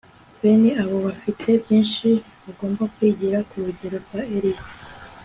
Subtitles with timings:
[0.41, 2.07] Bene abo bafite byinshi
[2.43, 4.63] bagomba kwigira ku rugero rwa Eliya